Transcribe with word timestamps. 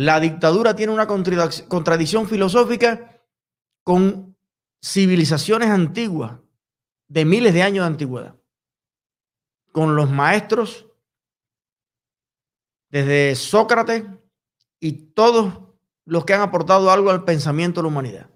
La 0.00 0.18
dictadura 0.18 0.74
tiene 0.74 0.94
una 0.94 1.06
contradicción 1.06 2.26
filosófica 2.26 3.22
con 3.84 4.34
civilizaciones 4.82 5.68
antiguas, 5.68 6.40
de 7.06 7.26
miles 7.26 7.52
de 7.52 7.62
años 7.62 7.82
de 7.82 7.88
antigüedad, 7.88 8.34
con 9.72 9.96
los 9.96 10.08
maestros 10.08 10.86
desde 12.88 13.34
Sócrates 13.34 14.06
y 14.80 14.92
todos 15.12 15.68
los 16.06 16.24
que 16.24 16.32
han 16.32 16.40
aportado 16.40 16.90
algo 16.90 17.10
al 17.10 17.24
pensamiento 17.24 17.80
de 17.80 17.82
la 17.82 17.88
humanidad. 17.88 18.30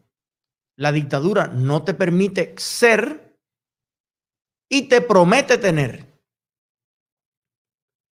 La 0.76 0.92
dictadura 0.92 1.46
no 1.46 1.82
te 1.82 1.94
permite 1.94 2.54
ser 2.58 3.38
y 4.68 4.82
te 4.88 5.00
promete 5.00 5.56
tener. 5.56 6.20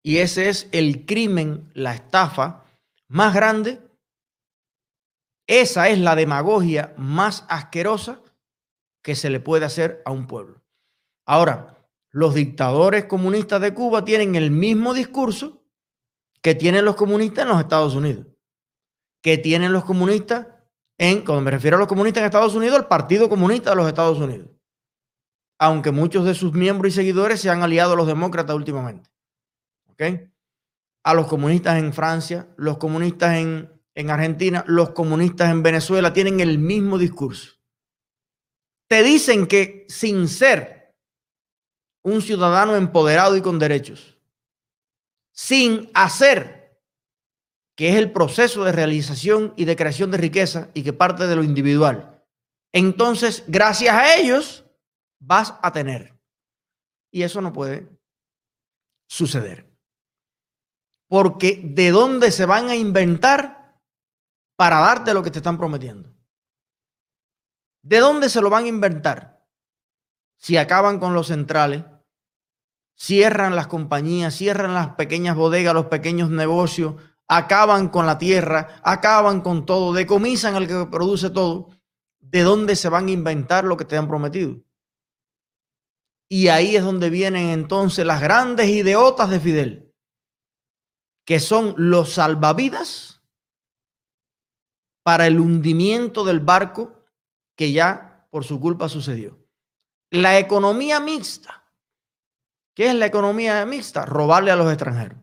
Y 0.03 0.19
ese 0.19 0.47
es 0.47 0.69
el 0.71 1.05
crimen, 1.05 1.69
la 1.73 1.93
estafa 1.93 2.60
más 3.11 3.33
grande. 3.33 3.81
Esa 5.45 5.89
es 5.89 5.99
la 5.99 6.15
demagogia 6.15 6.93
más 6.97 7.45
asquerosa 7.49 8.21
que 9.03 9.15
se 9.15 9.29
le 9.29 9.41
puede 9.41 9.65
hacer 9.65 10.01
a 10.05 10.11
un 10.11 10.27
pueblo. 10.27 10.61
Ahora, 11.25 11.77
los 12.11 12.33
dictadores 12.33 13.05
comunistas 13.05 13.59
de 13.59 13.73
Cuba 13.73 14.05
tienen 14.05 14.35
el 14.35 14.49
mismo 14.49 14.93
discurso 14.93 15.61
que 16.41 16.55
tienen 16.55 16.85
los 16.85 16.95
comunistas 16.95 17.43
en 17.43 17.49
los 17.49 17.59
Estados 17.59 17.95
Unidos, 17.95 18.27
que 19.21 19.37
tienen 19.37 19.73
los 19.73 19.83
comunistas 19.83 20.47
en, 20.97 21.25
cuando 21.25 21.41
me 21.41 21.51
refiero 21.51 21.77
a 21.77 21.79
los 21.79 21.89
comunistas 21.89 22.21
en 22.21 22.25
Estados 22.27 22.55
Unidos, 22.55 22.79
el 22.79 22.85
Partido 22.85 23.27
Comunista 23.27 23.71
de 23.71 23.75
los 23.75 23.87
Estados 23.87 24.19
Unidos, 24.19 24.49
aunque 25.59 25.91
muchos 25.91 26.25
de 26.25 26.33
sus 26.33 26.53
miembros 26.53 26.93
y 26.93 26.95
seguidores 26.95 27.41
se 27.41 27.49
han 27.49 27.61
aliado 27.61 27.93
a 27.93 27.95
los 27.97 28.07
demócratas 28.07 28.55
últimamente. 28.55 29.09
¿Ok? 29.89 30.01
A 31.03 31.13
los 31.13 31.27
comunistas 31.27 31.79
en 31.79 31.93
Francia, 31.93 32.47
los 32.57 32.77
comunistas 32.77 33.35
en, 33.35 33.71
en 33.95 34.09
Argentina, 34.09 34.63
los 34.67 34.91
comunistas 34.91 35.49
en 35.49 35.63
Venezuela 35.63 36.13
tienen 36.13 36.39
el 36.39 36.59
mismo 36.59 36.97
discurso 36.97 37.61
te 38.91 39.03
dicen 39.03 39.47
que 39.47 39.85
sin 39.87 40.27
ser 40.27 40.93
un 42.03 42.21
ciudadano 42.21 42.75
empoderado 42.75 43.37
y 43.37 43.41
con 43.41 43.57
derechos, 43.57 44.17
sin 45.31 45.89
hacer, 45.93 46.77
que 47.77 47.87
es 47.87 47.95
el 47.95 48.11
proceso 48.11 48.65
de 48.65 48.73
realización 48.73 49.53
y 49.55 49.63
de 49.63 49.77
creación 49.77 50.11
de 50.11 50.17
riqueza 50.17 50.71
y 50.73 50.83
que 50.83 50.91
parte 50.91 51.25
de 51.25 51.37
lo 51.37 51.43
individual, 51.45 52.21
entonces 52.73 53.45
gracias 53.47 53.95
a 53.95 54.15
ellos 54.17 54.65
vas 55.21 55.53
a 55.61 55.71
tener. 55.71 56.13
Y 57.11 57.23
eso 57.23 57.39
no 57.39 57.53
puede 57.53 57.87
suceder. 59.07 59.70
Porque 61.11 61.59
¿de 61.61 61.91
dónde 61.91 62.31
se 62.31 62.45
van 62.45 62.69
a 62.69 62.75
inventar 62.77 63.77
para 64.55 64.79
darte 64.79 65.13
lo 65.13 65.21
que 65.21 65.29
te 65.29 65.39
están 65.39 65.57
prometiendo? 65.57 66.15
¿De 67.83 67.99
dónde 67.99 68.29
se 68.29 68.39
lo 68.39 68.49
van 68.49 68.63
a 68.63 68.69
inventar? 68.69 69.45
Si 70.37 70.55
acaban 70.55 70.99
con 70.99 71.13
los 71.13 71.27
centrales, 71.27 71.83
cierran 72.95 73.57
las 73.57 73.67
compañías, 73.67 74.33
cierran 74.33 74.73
las 74.73 74.95
pequeñas 74.95 75.35
bodegas, 75.35 75.73
los 75.73 75.87
pequeños 75.87 76.29
negocios, 76.29 76.95
acaban 77.27 77.89
con 77.89 78.05
la 78.05 78.17
tierra, 78.17 78.79
acaban 78.81 79.41
con 79.41 79.65
todo, 79.65 79.91
decomisan 79.91 80.55
al 80.55 80.65
que 80.65 80.87
produce 80.89 81.29
todo. 81.29 81.71
¿De 82.21 82.41
dónde 82.43 82.77
se 82.77 82.87
van 82.87 83.07
a 83.07 83.11
inventar 83.11 83.65
lo 83.65 83.75
que 83.75 83.83
te 83.83 83.97
han 83.97 84.07
prometido? 84.07 84.63
Y 86.29 86.47
ahí 86.47 86.77
es 86.77 86.85
donde 86.85 87.09
vienen 87.09 87.49
entonces 87.49 88.05
las 88.05 88.21
grandes 88.21 88.69
ideotas 88.69 89.29
de 89.29 89.41
Fidel, 89.41 89.90
que 91.31 91.39
son 91.39 91.73
los 91.77 92.15
salvavidas 92.15 93.21
para 95.01 95.27
el 95.27 95.39
hundimiento 95.39 96.25
del 96.25 96.41
barco 96.41 97.05
que 97.55 97.71
ya 97.71 98.27
por 98.29 98.43
su 98.43 98.59
culpa 98.59 98.89
sucedió. 98.89 99.39
La 100.09 100.37
economía 100.39 100.99
mixta. 100.99 101.63
¿Qué 102.75 102.87
es 102.87 102.95
la 102.95 103.05
economía 103.05 103.65
mixta? 103.65 104.05
Robarle 104.05 104.51
a 104.51 104.57
los 104.57 104.67
extranjeros. 104.67 105.19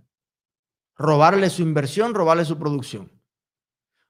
Robarle 0.96 1.50
su 1.50 1.60
inversión, 1.60 2.14
robarle 2.14 2.46
su 2.46 2.58
producción. 2.58 3.12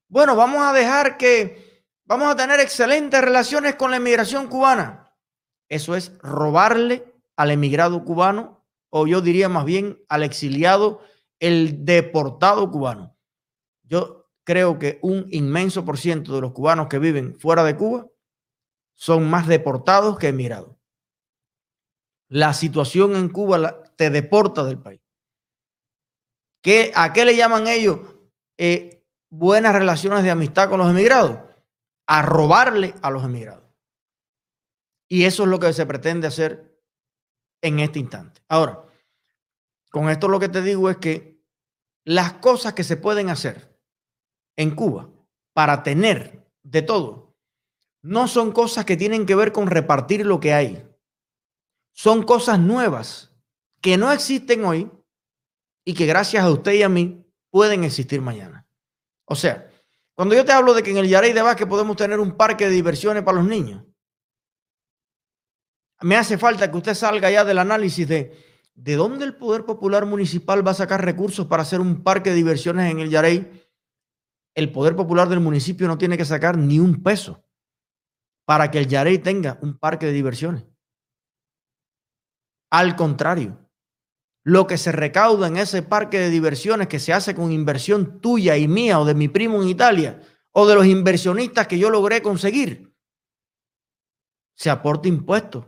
Bueno, 0.07 0.37
vamos 0.37 0.63
a 0.63 0.73
dejar 0.73 1.17
que 1.17 1.85
vamos 2.05 2.29
a 2.29 2.37
tener 2.37 2.61
excelentes 2.61 3.21
relaciones 3.21 3.75
con 3.75 3.91
la 3.91 3.97
inmigración 3.97 4.47
cubana. 4.47 5.17
Eso 5.69 5.97
es 5.97 6.17
robarle 6.19 7.21
al 7.35 7.51
emigrado 7.51 8.05
cubano, 8.05 8.65
o 8.89 9.09
yo 9.09 9.21
diría 9.21 9.49
más 9.49 9.65
bien 9.65 10.01
al 10.09 10.23
exiliado, 10.23 11.03
el 11.41 11.85
deportado 11.85 12.71
cubano. 12.71 13.17
Yo 13.83 14.31
creo 14.45 14.79
que 14.79 14.99
un 15.03 15.27
inmenso 15.31 15.85
por 15.85 15.99
ciento 15.99 16.35
de 16.35 16.41
los 16.41 16.53
cubanos 16.53 16.89
que 16.89 16.99
viven 16.99 17.39
fuera 17.39 17.65
de 17.65 17.77
Cuba 17.77 18.07
son 18.95 19.29
más 19.29 19.47
deportados 19.47 20.19
que 20.19 20.29
emigrados. 20.29 20.77
La 22.29 22.53
situación 22.53 23.15
en 23.15 23.29
Cuba 23.29 23.83
te 23.97 24.11
deporta 24.11 24.65
del 24.65 24.79
país. 24.79 25.01
¿Qué, 26.63 26.93
¿A 26.95 27.13
qué 27.13 27.25
le 27.25 27.37
llaman 27.37 27.69
ellos 27.69 28.01
eh, 28.57 29.05
buenas 29.31 29.73
relaciones 29.73 30.25
de 30.25 30.31
amistad 30.31 30.69
con 30.69 30.79
los 30.79 30.91
emigrados? 30.91 31.39
A 32.07 32.23
robarle 32.23 32.95
a 33.03 33.11
los 33.11 33.25
emigrados. 33.25 33.65
Y 35.09 35.25
eso 35.25 35.45
es 35.45 35.49
lo 35.49 35.59
que 35.59 35.73
se 35.73 35.87
pretende 35.87 36.27
hacer 36.27 36.79
en 37.63 37.81
este 37.81 37.99
instante. 37.99 38.43
Ahora, 38.49 38.88
con 39.91 40.11
esto 40.11 40.29
lo 40.29 40.39
que 40.39 40.49
te 40.49 40.63
digo 40.63 40.91
es 40.91 40.99
que 40.99 41.41
las 42.05 42.35
cosas 42.35 42.75
que 42.75 42.85
se 42.85 42.97
pueden 42.97 43.29
hacer 43.29 43.79
en 44.57 44.75
Cuba 44.75 45.11
para 45.53 45.83
tener 45.83 46.47
de 46.63 46.83
todo 46.83 47.37
no 48.03 48.29
son 48.29 48.53
cosas 48.53 48.85
que 48.85 48.97
tienen 48.97 49.27
que 49.27 49.35
ver 49.35 49.53
con 49.53 49.67
repartir 49.67 50.25
lo 50.25 50.41
que 50.41 50.55
hay. 50.55 50.87
Son 51.93 52.23
cosas 52.23 52.59
nuevas 52.59 53.33
que 53.81 53.97
no 53.97 54.13
existen 54.13 54.65
hoy 54.65 54.91
y 55.85 55.95
que 55.95 56.07
gracias 56.07 56.45
a 56.45 56.51
usted 56.51 56.73
y 56.73 56.83
a 56.83 56.89
mí 56.89 57.27
pueden 57.51 57.85
existir 57.85 58.21
mañana. 58.21 58.67
O 59.25 59.35
sea, 59.35 59.71
cuando 60.15 60.35
yo 60.35 60.45
te 60.45 60.53
hablo 60.53 60.75
de 60.75 60.83
que 60.83 60.91
en 60.91 60.99
el 60.99 61.09
Yarey 61.09 61.33
de 61.33 61.43
Vázquez 61.43 61.67
podemos 61.67 61.97
tener 61.97 62.21
un 62.21 62.37
parque 62.37 62.67
de 62.67 62.71
diversiones 62.71 63.23
para 63.23 63.39
los 63.39 63.47
niños, 63.47 63.85
me 66.01 66.17
hace 66.17 66.39
falta 66.39 66.71
que 66.71 66.77
usted 66.77 66.95
salga 66.95 67.31
ya 67.31 67.45
del 67.45 67.59
análisis 67.59 68.07
de 68.07 68.48
de 68.79 68.95
dónde 68.95 69.25
el 69.25 69.35
Poder 69.35 69.65
Popular 69.65 70.07
Municipal 70.07 70.65
va 70.65 70.71
a 70.71 70.75
sacar 70.75 71.05
recursos 71.05 71.47
para 71.47 71.63
hacer 71.63 71.81
un 71.81 72.05
parque 72.05 72.31
de 72.31 72.37
diversiones 72.37 72.91
en 72.93 73.01
el 73.01 73.11
Yarey. 73.11 73.69
El 74.55 74.71
Poder 74.71 74.95
Popular 74.95 75.29
del 75.29 75.41
municipio 75.41 75.89
no 75.89 75.99
tiene 75.99 76.17
que 76.17 76.25
sacar 76.25 76.57
ni 76.57 76.79
un 76.79 77.03
peso 77.03 77.45
para 78.47 78.71
que 78.71 78.79
el 78.79 78.87
Yarey 78.87 79.19
tenga 79.19 79.59
un 79.63 79.79
parque 79.79 80.07
de 80.07 80.13
diversiones. 80.13 80.65
Al 82.71 82.95
contrario, 82.95 83.59
lo 84.45 84.69
que 84.69 84.79
se 84.79 84.93
recauda 84.93 85.49
en 85.49 85.57
ese 85.57 85.83
parque 85.83 86.21
de 86.21 86.31
diversiones 86.31 86.87
que 86.87 87.01
se 87.01 87.13
hace 87.13 87.35
con 87.35 87.51
inversión 87.51 88.21
tuya 88.21 88.57
y 88.57 88.69
mía 88.69 89.01
o 89.01 89.05
de 89.05 89.15
mi 89.15 89.27
primo 89.27 89.61
en 89.61 89.69
Italia 89.69 90.23
o 90.53 90.69
de 90.69 90.77
los 90.77 90.87
inversionistas 90.87 91.67
que 91.67 91.81
yo 91.81 91.91
logré 91.91 92.23
conseguir, 92.23 92.95
se 94.55 94.71
aporta 94.71 95.09
impuestos 95.09 95.67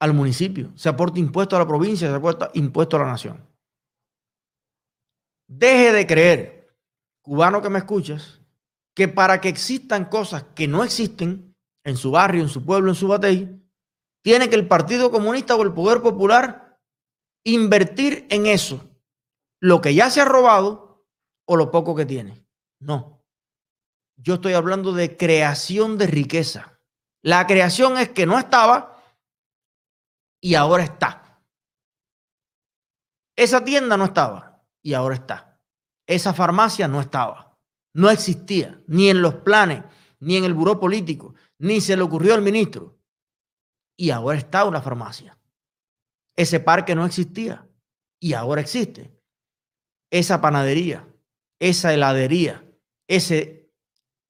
al 0.00 0.14
municipio, 0.14 0.72
se 0.76 0.88
aporta 0.88 1.18
impuesto 1.18 1.56
a 1.56 1.58
la 1.58 1.66
provincia, 1.66 2.08
se 2.08 2.14
aporta 2.14 2.50
impuesto 2.54 2.96
a 2.96 3.00
la 3.00 3.06
nación. 3.06 3.46
Deje 5.48 5.92
de 5.92 6.06
creer, 6.06 6.76
cubano 7.22 7.62
que 7.62 7.70
me 7.70 7.78
escuchas, 7.78 8.40
que 8.94 9.08
para 9.08 9.40
que 9.40 9.48
existan 9.48 10.06
cosas 10.06 10.44
que 10.54 10.68
no 10.68 10.84
existen 10.84 11.56
en 11.84 11.96
su 11.96 12.10
barrio, 12.10 12.42
en 12.42 12.48
su 12.48 12.64
pueblo, 12.64 12.90
en 12.90 12.94
su 12.94 13.08
batalla, 13.08 13.48
tiene 14.22 14.48
que 14.48 14.56
el 14.56 14.68
Partido 14.68 15.10
Comunista 15.10 15.56
o 15.56 15.62
el 15.62 15.72
Poder 15.72 16.02
Popular 16.02 16.78
invertir 17.44 18.26
en 18.30 18.46
eso, 18.46 18.84
lo 19.60 19.80
que 19.80 19.94
ya 19.94 20.10
se 20.10 20.20
ha 20.20 20.24
robado 20.24 21.06
o 21.46 21.56
lo 21.56 21.70
poco 21.70 21.94
que 21.94 22.04
tiene. 22.04 22.44
No. 22.80 23.24
Yo 24.16 24.34
estoy 24.34 24.52
hablando 24.52 24.92
de 24.92 25.16
creación 25.16 25.96
de 25.96 26.08
riqueza. 26.08 26.78
La 27.22 27.46
creación 27.46 27.96
es 27.98 28.10
que 28.10 28.26
no 28.26 28.38
estaba 28.38 28.97
y 30.40 30.54
ahora 30.54 30.84
está. 30.84 31.40
Esa 33.36 33.64
tienda 33.64 33.96
no 33.96 34.06
estaba 34.06 34.62
y 34.82 34.94
ahora 34.94 35.14
está. 35.14 35.60
Esa 36.06 36.32
farmacia 36.34 36.88
no 36.88 37.00
estaba 37.00 37.48
no 37.98 38.10
existía, 38.10 38.80
ni 38.86 39.10
en 39.10 39.22
los 39.22 39.34
planes, 39.34 39.82
ni 40.20 40.36
en 40.36 40.44
el 40.44 40.54
buró 40.54 40.78
político, 40.78 41.34
ni 41.58 41.80
se 41.80 41.96
le 41.96 42.02
ocurrió 42.02 42.34
al 42.34 42.42
ministro. 42.42 42.96
Y 43.96 44.10
ahora 44.10 44.38
está 44.38 44.64
una 44.64 44.80
farmacia. 44.80 45.36
Ese 46.36 46.60
parque 46.60 46.94
no 46.94 47.04
existía 47.04 47.66
y 48.20 48.34
ahora 48.34 48.60
existe. 48.60 49.12
Esa 50.12 50.40
panadería, 50.40 51.08
esa 51.58 51.92
heladería, 51.92 52.64
ese, 53.08 53.72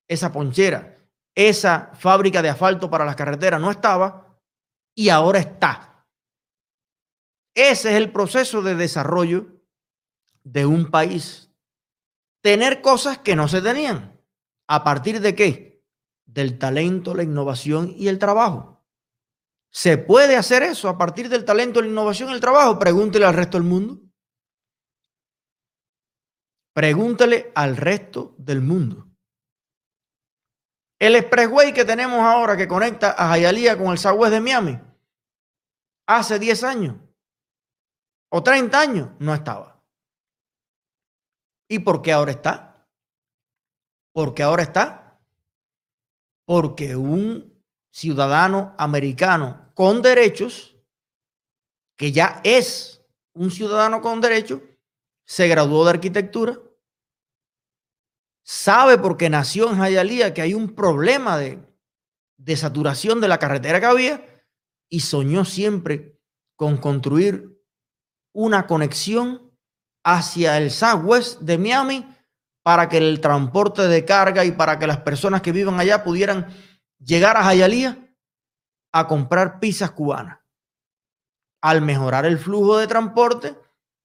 esa 0.08 0.32
ponchera, 0.32 0.96
esa 1.34 1.90
fábrica 1.92 2.40
de 2.40 2.48
asfalto 2.48 2.88
para 2.88 3.04
las 3.04 3.16
carreteras 3.16 3.60
no 3.60 3.70
estaba 3.70 4.40
y 4.94 5.10
ahora 5.10 5.40
está. 5.40 5.97
Ese 7.58 7.90
es 7.90 7.96
el 7.96 8.12
proceso 8.12 8.62
de 8.62 8.76
desarrollo 8.76 9.48
de 10.44 10.64
un 10.64 10.92
país 10.92 11.50
tener 12.40 12.80
cosas 12.82 13.18
que 13.18 13.34
no 13.34 13.48
se 13.48 13.60
tenían. 13.60 14.16
¿A 14.68 14.84
partir 14.84 15.20
de 15.20 15.34
qué? 15.34 15.82
Del 16.24 16.56
talento, 16.56 17.16
la 17.16 17.24
innovación 17.24 17.92
y 17.96 18.06
el 18.06 18.20
trabajo. 18.20 18.86
¿Se 19.72 19.98
puede 19.98 20.36
hacer 20.36 20.62
eso 20.62 20.88
a 20.88 20.96
partir 20.96 21.28
del 21.28 21.44
talento, 21.44 21.82
la 21.82 21.88
innovación 21.88 22.30
y 22.30 22.34
el 22.34 22.40
trabajo? 22.40 22.78
Pregúntele 22.78 23.24
al 23.24 23.34
resto 23.34 23.58
del 23.58 23.66
mundo. 23.66 24.02
Pregúntele 26.72 27.50
al 27.56 27.76
resto 27.76 28.36
del 28.38 28.60
mundo. 28.60 29.08
El 31.00 31.16
expressway 31.16 31.74
que 31.74 31.84
tenemos 31.84 32.20
ahora 32.20 32.56
que 32.56 32.68
conecta 32.68 33.16
a 33.18 33.36
Hialeah 33.36 33.76
con 33.76 33.88
el 33.88 33.98
Southwest 33.98 34.32
de 34.32 34.40
Miami, 34.40 34.80
hace 36.06 36.38
10 36.38 36.62
años 36.62 37.07
o 38.30 38.42
30 38.42 38.80
años 38.80 39.08
no 39.18 39.34
estaba. 39.34 39.82
¿Y 41.68 41.80
por 41.80 42.02
qué 42.02 42.12
ahora 42.12 42.32
está? 42.32 42.86
¿Por 44.12 44.34
qué 44.34 44.42
ahora 44.42 44.62
está? 44.62 45.20
Porque 46.46 46.96
un 46.96 47.62
ciudadano 47.90 48.74
americano 48.78 49.70
con 49.74 50.02
derechos, 50.02 50.76
que 51.96 52.10
ya 52.12 52.40
es 52.44 53.04
un 53.34 53.50
ciudadano 53.50 54.00
con 54.00 54.20
derechos, 54.20 54.60
se 55.26 55.46
graduó 55.46 55.84
de 55.84 55.90
arquitectura, 55.90 56.58
sabe 58.42 58.96
porque 58.96 59.28
nació 59.28 59.70
en 59.70 59.78
Hialeah 59.78 60.32
que 60.32 60.40
hay 60.40 60.54
un 60.54 60.74
problema 60.74 61.36
de, 61.36 61.62
de 62.38 62.56
saturación 62.56 63.20
de 63.20 63.28
la 63.28 63.38
carretera 63.38 63.78
que 63.78 63.86
había 63.86 64.44
y 64.88 65.00
soñó 65.00 65.44
siempre 65.44 66.18
con 66.56 66.78
construir 66.78 67.57
una 68.38 68.68
conexión 68.68 69.50
hacia 70.04 70.58
el 70.58 70.70
Southwest 70.70 71.40
de 71.40 71.58
Miami 71.58 72.06
para 72.62 72.88
que 72.88 72.98
el 72.98 73.20
transporte 73.20 73.88
de 73.88 74.04
carga 74.04 74.44
y 74.44 74.52
para 74.52 74.78
que 74.78 74.86
las 74.86 74.98
personas 74.98 75.42
que 75.42 75.50
vivan 75.50 75.80
allá 75.80 76.04
pudieran 76.04 76.46
llegar 77.00 77.36
a 77.36 77.52
Hialeah 77.52 77.98
a 78.92 79.08
comprar 79.08 79.58
pizzas 79.58 79.90
cubanas. 79.90 80.38
Al 81.60 81.82
mejorar 81.82 82.26
el 82.26 82.38
flujo 82.38 82.78
de 82.78 82.86
transporte, 82.86 83.56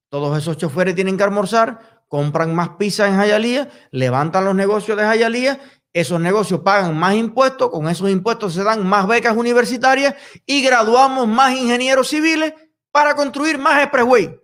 todos 0.10 0.36
esos 0.36 0.58
choferes 0.58 0.96
tienen 0.96 1.16
que 1.16 1.24
almorzar, 1.24 2.04
compran 2.08 2.56
más 2.56 2.70
pizzas 2.70 3.10
en 3.10 3.22
Hialeah, 3.22 3.70
levantan 3.92 4.46
los 4.46 4.56
negocios 4.56 4.98
de 4.98 5.04
Hialeah, 5.04 5.60
esos 5.94 6.20
negocios 6.20 6.62
pagan 6.62 6.98
más 6.98 7.14
impuestos, 7.14 7.70
con 7.70 7.88
esos 7.88 8.10
impuestos 8.10 8.56
se 8.56 8.64
dan 8.64 8.84
más 8.84 9.06
becas 9.06 9.38
universitarias 9.38 10.16
y 10.48 10.64
graduamos 10.64 11.28
más 11.28 11.56
ingenieros 11.56 12.08
civiles 12.08 12.56
para 12.94 13.16
construir 13.16 13.58
más 13.58 13.82
expressway. 13.82 14.40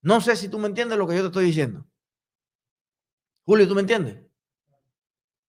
No 0.00 0.22
sé 0.22 0.36
si 0.36 0.48
tú 0.48 0.58
me 0.58 0.68
entiendes 0.68 0.96
lo 0.96 1.06
que 1.06 1.14
yo 1.14 1.20
te 1.20 1.26
estoy 1.26 1.44
diciendo. 1.44 1.86
Julio, 3.44 3.68
¿tú 3.68 3.74
me 3.74 3.82
entiendes? 3.82 4.24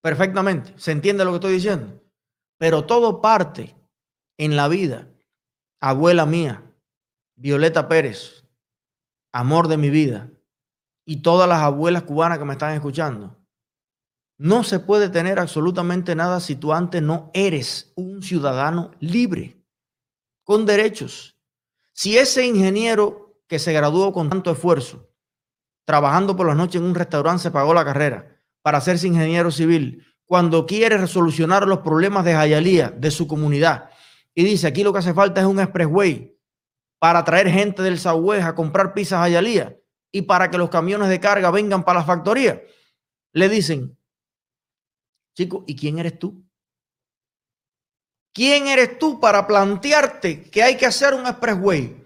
Perfectamente, 0.02 0.74
se 0.78 0.92
entiende 0.92 1.24
lo 1.24 1.32
que 1.32 1.38
estoy 1.38 1.54
diciendo. 1.54 2.04
Pero 2.58 2.86
todo 2.86 3.22
parte 3.22 3.74
en 4.38 4.58
la 4.58 4.68
vida. 4.68 5.08
Abuela 5.80 6.26
mía, 6.26 6.62
Violeta 7.36 7.88
Pérez, 7.88 8.46
amor 9.32 9.68
de 9.68 9.78
mi 9.78 9.90
vida, 9.90 10.32
y 11.06 11.22
todas 11.22 11.48
las 11.48 11.62
abuelas 11.62 12.04
cubanas 12.04 12.38
que 12.38 12.46
me 12.46 12.54
están 12.54 12.74
escuchando. 12.74 13.38
No 14.38 14.64
se 14.66 14.80
puede 14.80 15.10
tener 15.10 15.40
absolutamente 15.40 16.16
nada 16.16 16.42
si 16.42 16.56
tú 16.56 16.74
antes 16.74 17.02
no 17.02 17.32
eres 17.34 17.94
un 17.96 18.22
ciudadano 18.22 18.92
libre, 19.00 19.64
con 20.44 20.66
derechos. 20.66 21.35
Si 21.98 22.18
ese 22.18 22.46
ingeniero 22.46 23.40
que 23.48 23.58
se 23.58 23.72
graduó 23.72 24.12
con 24.12 24.30
tanto 24.30 24.52
esfuerzo, 24.52 25.10
trabajando 25.86 26.36
por 26.36 26.46
las 26.46 26.58
noches 26.58 26.82
en 26.82 26.88
un 26.88 26.94
restaurante, 26.94 27.44
se 27.44 27.52
pagó 27.52 27.74
la 27.74 27.86
carrera 27.86 28.38
para 28.62 28.80
hacerse 28.80 29.08
ingeniero 29.08 29.50
civil, 29.50 30.06
cuando 30.26 30.66
quiere 30.66 30.98
resolucionar 30.98 31.66
los 31.66 31.80
problemas 31.80 32.26
de 32.26 32.34
Jayalía, 32.34 32.90
de 32.90 33.12
su 33.12 33.28
comunidad, 33.28 33.92
y 34.34 34.44
dice, 34.44 34.68
aquí 34.68 34.84
lo 34.84 34.92
que 34.92 35.00
hace 35.00 35.14
falta 35.14 35.40
es 35.40 35.48
un 35.48 35.62
expressway 35.62 36.38
para 37.00 37.24
traer 37.24 37.50
gente 37.50 37.82
del 37.82 37.98
Southwest 37.98 38.44
a 38.44 38.56
comprar 38.56 38.94
pizzas 38.94 39.20
a 39.20 39.22
Jayalía, 39.22 39.80
y 40.12 40.24
para 40.24 40.52
que 40.52 40.58
los 40.58 40.70
camiones 40.70 41.08
de 41.08 41.22
carga 41.22 41.50
vengan 41.50 41.86
para 41.86 42.00
la 42.00 42.06
factoría. 42.06 42.62
Le 43.32 43.48
dicen, 43.48 43.98
chico, 45.34 45.64
¿y 45.66 45.78
quién 45.78 46.00
eres 46.00 46.20
tú? 46.20 46.45
¿Quién 48.36 48.68
eres 48.68 49.00
tú 49.00 49.18
para 49.18 49.48
plantearte 49.48 50.50
que 50.52 50.62
hay 50.62 50.76
que 50.76 50.86
hacer 50.86 51.14
un 51.14 51.26
expressway? 51.26 52.06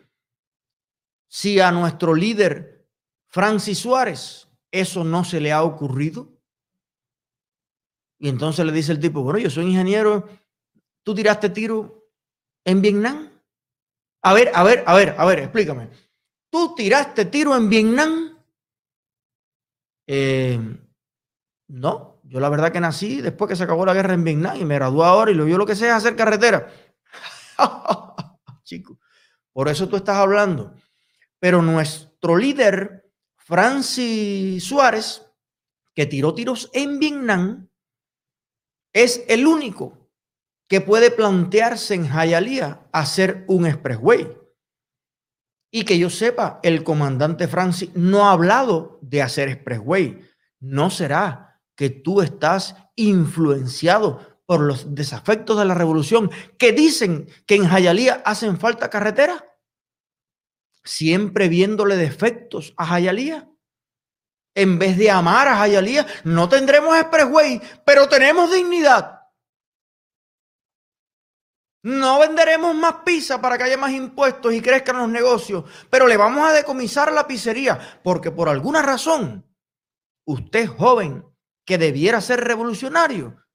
Si 1.27 1.59
a 1.59 1.71
nuestro 1.71 2.13
líder 2.13 2.87
Francis 3.29 3.79
Suárez 3.79 4.47
eso 4.69 5.03
no 5.03 5.25
se 5.25 5.41
le 5.41 5.51
ha 5.51 5.63
ocurrido. 5.63 6.39
Y 8.19 8.29
entonces 8.29 8.63
le 8.63 8.71
dice 8.71 8.91
el 8.91 8.99
tipo, 8.99 9.23
bueno, 9.23 9.39
yo 9.39 9.49
soy 9.49 9.65
ingeniero, 9.65 10.29
tú 11.01 11.15
tiraste 11.15 11.49
tiro 11.49 12.11
en 12.63 12.79
Vietnam. 12.83 13.31
A 14.21 14.33
ver, 14.33 14.51
a 14.53 14.63
ver, 14.63 14.83
a 14.85 14.93
ver, 14.93 15.15
a 15.17 15.25
ver, 15.25 15.39
explícame. 15.39 15.89
¿Tú 16.51 16.75
tiraste 16.75 17.25
tiro 17.25 17.55
en 17.55 17.69
Vietnam? 17.69 18.37
Eh, 20.05 20.59
no, 21.69 22.18
yo 22.29 22.39
la 22.39 22.49
verdad 22.49 22.71
que 22.71 22.79
nací 22.79 23.21
después 23.21 23.49
que 23.49 23.55
se 23.55 23.63
acabó 23.63 23.87
la 23.87 23.93
guerra 23.95 24.13
en 24.13 24.23
Vietnam 24.23 24.55
y 24.55 24.63
me 24.63 24.75
gradué 24.75 25.03
ahora 25.03 25.31
y 25.31 25.33
lo 25.33 25.47
yo 25.47 25.57
lo 25.57 25.65
que 25.65 25.75
sé 25.75 25.87
es 25.87 25.93
hacer 25.93 26.15
carretera. 26.15 26.71
Chico, 28.63 28.99
por 29.51 29.67
eso 29.67 29.89
tú 29.89 29.95
estás 29.95 30.17
hablando. 30.17 30.75
Pero 31.39 31.63
nuestro 31.63 32.37
líder, 32.37 33.11
Francis 33.35 34.63
Suárez, 34.63 35.25
que 35.95 36.05
tiró 36.05 36.35
tiros 36.35 36.69
en 36.73 36.99
Vietnam, 36.99 37.67
es 38.93 39.25
el 39.27 39.47
único 39.47 40.11
que 40.67 40.81
puede 40.81 41.09
plantearse 41.09 41.95
en 41.95 42.05
Hialeah 42.05 42.87
hacer 42.91 43.43
un 43.47 43.65
expressway. 43.65 44.37
Y 45.71 45.83
que 45.83 45.97
yo 45.97 46.11
sepa, 46.11 46.59
el 46.61 46.83
comandante 46.83 47.47
Francis 47.47 47.89
no 47.95 48.27
ha 48.29 48.33
hablado 48.33 48.99
de 49.01 49.23
hacer 49.23 49.49
expressway. 49.49 50.21
¿No 50.59 50.91
será 50.91 51.48
que 51.79 51.89
tú 51.89 52.21
estás 52.21 52.75
influenciado 52.97 54.41
por 54.45 54.59
los 54.59 54.93
desafectos 54.95 55.57
de 55.57 55.63
la 55.63 55.73
revolución 55.73 56.29
que 56.57 56.73
dicen 56.73 57.29
que 57.45 57.55
en 57.55 57.69
Jayalía 57.69 58.21
hacen 58.25 58.59
falta 58.59 58.89
carreteras? 58.89 59.45
Siempre 60.83 61.47
viéndole 61.47 61.95
defectos 61.95 62.73
a 62.75 62.85
Jayalía. 62.85 63.49
En 64.53 64.77
vez 64.77 64.97
de 64.97 65.09
amar 65.09 65.47
a 65.47 65.55
Jayalía, 65.55 66.05
no 66.25 66.49
tendremos 66.49 66.97
expressway, 66.97 67.61
pero 67.85 68.09
tenemos 68.09 68.51
dignidad. 68.51 69.21
No 71.83 72.19
venderemos 72.19 72.75
más 72.75 72.95
pizza 73.05 73.39
para 73.39 73.57
que 73.57 73.63
haya 73.63 73.77
más 73.77 73.91
impuestos 73.91 74.53
y 74.53 74.61
crezcan 74.61 74.97
los 74.97 75.07
negocios, 75.07 75.63
pero 75.89 76.07
le 76.07 76.17
vamos 76.17 76.45
a 76.45 76.51
decomisar 76.51 77.13
la 77.13 77.25
pizzería 77.25 78.01
porque 78.03 78.31
por 78.31 78.49
alguna 78.49 78.81
razón 78.81 79.49
usted 80.25 80.67
joven 80.67 81.23
que 81.69 81.77
debiera 81.77 82.19
ser 82.19 82.43
revolucionario 82.43 83.45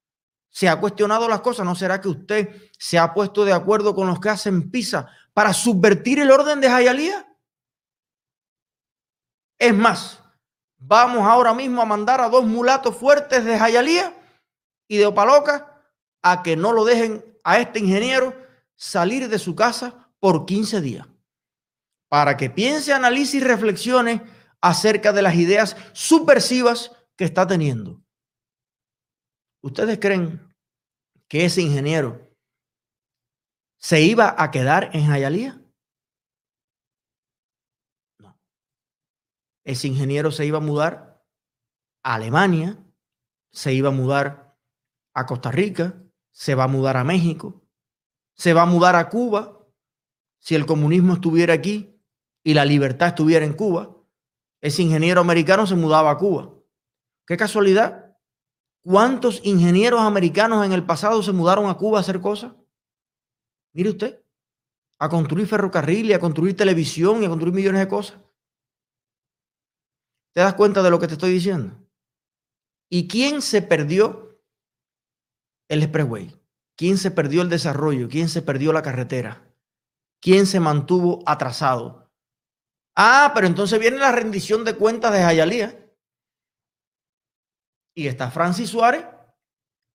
se 0.49 0.69
ha 0.69 0.79
cuestionado 0.79 1.27
las 1.27 1.41
cosas. 1.41 1.65
¿No 1.65 1.75
será 1.75 1.99
que 1.99 2.07
usted 2.07 2.71
se 2.79 2.97
ha 2.97 3.13
puesto 3.13 3.43
de 3.43 3.51
acuerdo 3.51 3.93
con 3.93 4.07
los 4.07 4.21
que 4.21 4.29
hacen 4.29 4.71
pizza 4.71 5.09
para 5.33 5.51
subvertir 5.51 6.19
el 6.19 6.31
orden 6.31 6.61
de 6.61 6.69
Jayalía? 6.69 7.27
Es 9.59 9.75
más, 9.75 10.21
vamos 10.77 11.27
ahora 11.27 11.53
mismo 11.53 11.81
a 11.81 11.85
mandar 11.85 12.21
a 12.21 12.29
dos 12.29 12.45
mulatos 12.45 12.95
fuertes 12.95 13.43
de 13.43 13.59
Jayalía 13.59 14.15
y 14.87 14.95
de 14.95 15.07
Opaloca 15.07 15.83
a 16.21 16.41
que 16.41 16.55
no 16.55 16.71
lo 16.71 16.85
dejen 16.85 17.21
a 17.43 17.59
este 17.59 17.79
ingeniero 17.79 18.33
salir 18.77 19.27
de 19.27 19.39
su 19.39 19.55
casa 19.55 20.07
por 20.21 20.45
15 20.45 20.79
días 20.79 21.05
para 22.07 22.37
que 22.37 22.49
piense, 22.49 22.93
analice 22.93 23.35
y 23.35 23.39
reflexione 23.41 24.23
acerca 24.61 25.11
de 25.11 25.21
las 25.21 25.35
ideas 25.35 25.75
subversivas 25.91 26.93
que 27.17 27.25
está 27.25 27.45
teniendo. 27.45 28.04
¿Ustedes 29.65 29.97
creen 29.97 30.53
que 31.27 31.43
ese 31.43 31.63
ingeniero 31.63 32.31
se 33.77 33.99
iba 33.99 34.35
a 34.37 34.51
quedar 34.51 34.91
en 34.93 35.07
Jayalía? 35.07 35.59
No. 38.19 38.39
Ese 39.63 39.87
ingeniero 39.87 40.29
se 40.29 40.45
iba 40.45 40.59
a 40.59 40.61
mudar 40.61 41.19
a 42.03 42.13
Alemania, 42.13 42.77
se 43.51 43.73
iba 43.73 43.89
a 43.89 43.91
mudar 43.91 44.55
a 45.15 45.25
Costa 45.25 45.49
Rica, 45.49 45.99
se 46.31 46.53
va 46.53 46.65
a 46.65 46.67
mudar 46.67 46.95
a 46.95 47.03
México, 47.03 47.67
se 48.35 48.53
va 48.53 48.61
a 48.61 48.67
mudar 48.67 48.95
a 48.95 49.09
Cuba, 49.09 49.65
si 50.37 50.53
el 50.53 50.67
comunismo 50.67 51.13
estuviera 51.13 51.55
aquí 51.55 51.99
y 52.43 52.53
la 52.53 52.65
libertad 52.65 53.07
estuviera 53.07 53.43
en 53.43 53.53
Cuba, 53.53 53.97
ese 54.61 54.83
ingeniero 54.83 55.21
americano 55.21 55.65
se 55.65 55.73
mudaba 55.73 56.11
a 56.11 56.17
Cuba. 56.19 56.53
Qué 57.25 57.35
casualidad. 57.35 58.04
¿Cuántos 58.85 59.41
ingenieros 59.43 60.01
americanos 60.01 60.63
en 60.63 60.71
el 60.71 60.85
pasado 60.85 61.23
se 61.23 61.31
mudaron 61.31 61.67
a 61.67 61.73
Cuba 61.73 61.97
a 61.97 62.01
hacer 62.01 62.21
cosas? 62.21 62.53
Mire 63.73 63.89
usted, 63.89 64.23
a 64.99 65.09
construir 65.09 65.47
ferrocarril 65.47 66.05
y 66.05 66.13
a 66.13 66.19
construir 66.19 66.55
televisión 66.55 67.23
y 67.23 67.25
a 67.25 67.29
construir 67.29 67.55
millones 67.55 67.81
de 67.81 67.87
cosas. 67.87 68.19
¿Te 70.35 70.41
das 70.41 70.53
cuenta 70.53 70.83
de 70.83 70.91
lo 70.91 70.99
que 70.99 71.07
te 71.07 71.13
estoy 71.13 71.31
diciendo? 71.31 71.75
¿Y 72.87 73.07
quién 73.07 73.41
se 73.41 73.63
perdió 73.63 74.39
el 75.67 75.81
expressway? 75.81 76.39
¿Quién 76.77 76.99
se 76.99 77.09
perdió 77.09 77.41
el 77.41 77.49
desarrollo? 77.49 78.07
¿Quién 78.07 78.29
se 78.29 78.43
perdió 78.43 78.71
la 78.71 78.83
carretera? 78.83 79.51
¿Quién 80.21 80.45
se 80.45 80.59
mantuvo 80.59 81.23
atrasado? 81.25 82.11
Ah, 82.95 83.31
pero 83.33 83.47
entonces 83.47 83.79
viene 83.79 83.97
la 83.97 84.11
rendición 84.11 84.63
de 84.63 84.75
cuentas 84.75 85.11
de 85.11 85.23
Jayalía. 85.23 85.84
Y 87.95 88.07
está 88.07 88.29
Francis 88.29 88.69
Suárez 88.69 89.05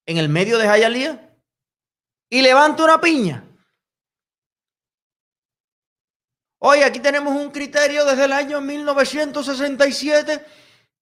en 0.07 0.17
el 0.17 0.29
medio 0.29 0.59
de 0.59 0.67
Jayalía 0.67 1.37
y 2.31 2.43
levanta 2.43 2.85
una 2.85 3.01
piña. 3.01 3.47
Hoy 6.59 6.81
aquí 6.81 7.01
tenemos 7.01 7.35
un 7.35 7.51
criterio 7.51 8.05
desde 8.05 8.25
el 8.25 8.33
año 8.33 8.61
1967 8.61 10.45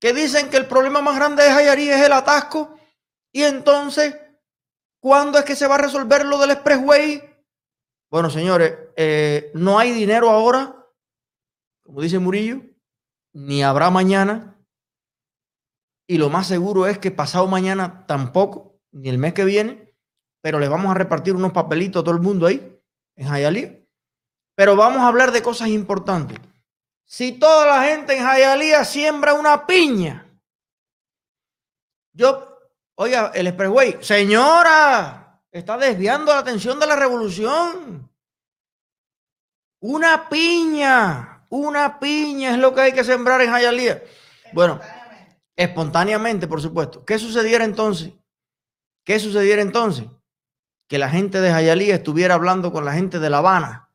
que 0.00 0.12
dicen 0.12 0.50
que 0.50 0.56
el 0.56 0.66
problema 0.66 1.00
más 1.00 1.16
grande 1.16 1.44
de 1.44 1.50
Jayalía 1.50 1.96
es 1.98 2.06
el 2.06 2.12
atasco. 2.12 2.78
Y 3.32 3.42
entonces, 3.42 4.16
¿cuándo 5.00 5.38
es 5.38 5.44
que 5.44 5.56
se 5.56 5.66
va 5.66 5.76
a 5.76 5.82
resolver 5.82 6.24
lo 6.24 6.38
del 6.38 6.50
expressway? 6.50 7.22
Bueno, 8.10 8.30
señores, 8.30 8.74
eh, 8.96 9.50
no 9.54 9.78
hay 9.78 9.92
dinero 9.92 10.30
ahora, 10.30 10.74
como 11.82 12.00
dice 12.00 12.18
Murillo, 12.18 12.62
ni 13.32 13.62
habrá 13.62 13.90
mañana. 13.90 14.57
Y 16.08 16.18
lo 16.18 16.30
más 16.30 16.48
seguro 16.48 16.88
es 16.88 16.98
que 16.98 17.12
pasado 17.12 17.46
mañana 17.46 18.04
tampoco, 18.06 18.80
ni 18.90 19.08
el 19.08 19.18
mes 19.18 19.34
que 19.34 19.44
viene, 19.44 19.94
pero 20.40 20.58
le 20.58 20.68
vamos 20.68 20.90
a 20.90 20.94
repartir 20.94 21.36
unos 21.36 21.52
papelitos 21.52 22.00
a 22.00 22.04
todo 22.04 22.14
el 22.14 22.22
mundo 22.22 22.46
ahí, 22.46 22.76
en 23.14 23.28
Jayalía. 23.28 23.78
Pero 24.56 24.74
vamos 24.74 25.02
a 25.02 25.06
hablar 25.06 25.30
de 25.30 25.42
cosas 25.42 25.68
importantes. 25.68 26.38
Si 27.04 27.32
toda 27.32 27.66
la 27.66 27.84
gente 27.84 28.16
en 28.16 28.24
Jayalía 28.24 28.84
siembra 28.84 29.34
una 29.34 29.66
piña, 29.66 30.26
yo, 32.12 32.58
oiga, 32.96 33.30
el 33.34 33.46
expressway, 33.46 33.98
señora, 34.00 35.18
Está 35.50 35.78
desviando 35.78 36.32
la 36.32 36.40
atención 36.40 36.78
de 36.78 36.86
la 36.86 36.96
revolución. 36.96 38.10
Una 39.80 40.28
piña, 40.28 41.46
una 41.48 41.98
piña 41.98 42.50
es 42.50 42.58
lo 42.58 42.74
que 42.74 42.82
hay 42.82 42.92
que 42.92 43.04
sembrar 43.04 43.40
en 43.40 43.50
Jayalía. 43.50 44.02
Bueno, 44.52 44.78
espontáneamente, 45.58 46.46
por 46.46 46.62
supuesto. 46.62 47.04
¿Qué 47.04 47.18
sucediera 47.18 47.64
entonces? 47.64 48.12
¿Qué 49.04 49.18
sucediera 49.18 49.60
entonces? 49.60 50.06
Que 50.88 50.98
la 50.98 51.10
gente 51.10 51.40
de 51.40 51.50
Jayalía 51.50 51.96
estuviera 51.96 52.34
hablando 52.34 52.72
con 52.72 52.84
la 52.84 52.92
gente 52.92 53.18
de 53.18 53.28
La 53.28 53.38
Habana 53.38 53.92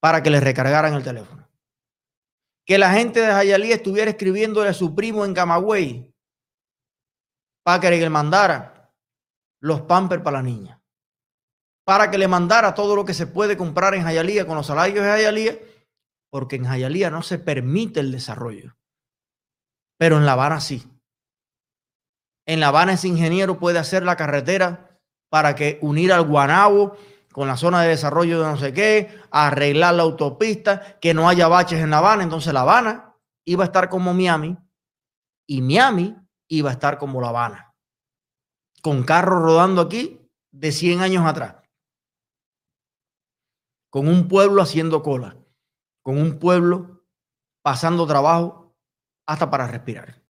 para 0.00 0.22
que 0.22 0.30
les 0.30 0.42
recargaran 0.42 0.94
el 0.94 1.04
teléfono. 1.04 1.46
Que 2.64 2.78
la 2.78 2.90
gente 2.90 3.20
de 3.20 3.26
Jayalía 3.26 3.74
estuviera 3.74 4.10
escribiéndole 4.10 4.70
a 4.70 4.74
su 4.74 4.94
primo 4.94 5.26
en 5.26 5.34
Camagüey 5.34 6.10
para 7.62 7.78
que 7.78 7.90
le 7.90 8.08
mandara 8.08 8.94
los 9.60 9.82
pampers 9.82 10.22
para 10.22 10.38
la 10.38 10.42
niña. 10.42 10.82
Para 11.84 12.10
que 12.10 12.16
le 12.16 12.28
mandara 12.28 12.74
todo 12.74 12.96
lo 12.96 13.04
que 13.04 13.14
se 13.14 13.26
puede 13.26 13.58
comprar 13.58 13.94
en 13.94 14.02
Jayalía 14.02 14.46
con 14.46 14.56
los 14.56 14.66
salarios 14.66 15.04
de 15.04 15.10
Jayalía, 15.10 15.58
porque 16.30 16.56
en 16.56 16.64
Jayalía 16.64 17.10
no 17.10 17.22
se 17.22 17.38
permite 17.38 18.00
el 18.00 18.10
desarrollo. 18.10 18.75
Pero 19.98 20.16
en 20.16 20.26
La 20.26 20.32
Habana 20.32 20.60
sí. 20.60 20.90
En 22.46 22.60
La 22.60 22.68
Habana 22.68 22.92
ese 22.92 23.08
ingeniero 23.08 23.58
puede 23.58 23.78
hacer 23.78 24.02
la 24.02 24.16
carretera 24.16 25.00
para 25.30 25.54
que 25.54 25.78
unir 25.82 26.12
al 26.12 26.26
Guanabo 26.26 26.96
con 27.32 27.48
la 27.48 27.56
zona 27.56 27.82
de 27.82 27.88
desarrollo 27.88 28.40
de 28.40 28.46
no 28.46 28.56
sé 28.56 28.72
qué, 28.72 29.20
arreglar 29.30 29.94
la 29.94 30.04
autopista, 30.04 30.98
que 31.00 31.12
no 31.12 31.28
haya 31.28 31.48
baches 31.48 31.80
en 31.80 31.90
La 31.90 31.98
Habana. 31.98 32.22
Entonces 32.22 32.52
La 32.52 32.62
Habana 32.62 33.14
iba 33.44 33.64
a 33.64 33.66
estar 33.66 33.88
como 33.88 34.14
Miami 34.14 34.56
y 35.46 35.60
Miami 35.60 36.16
iba 36.48 36.70
a 36.70 36.72
estar 36.72 36.98
como 36.98 37.20
La 37.20 37.28
Habana 37.28 37.66
con 38.86 39.02
carros 39.02 39.42
rodando 39.42 39.82
aquí 39.82 40.20
de 40.52 40.70
100 40.70 41.00
años 41.00 41.26
atrás, 41.26 41.56
con 43.90 44.06
un 44.06 44.28
pueblo 44.28 44.62
haciendo 44.62 45.02
cola, 45.02 45.36
con 46.02 46.18
un 46.18 46.38
pueblo 46.38 47.04
pasando 47.64 48.06
trabajo 48.06 48.65
hasta 49.26 49.50
para 49.50 49.66
respirar. 49.66 50.25